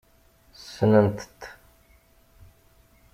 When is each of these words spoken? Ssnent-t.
Ssnent-t. 0.57 1.41